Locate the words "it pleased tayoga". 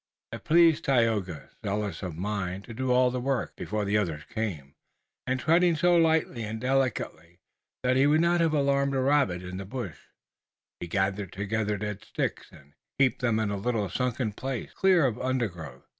0.31-1.51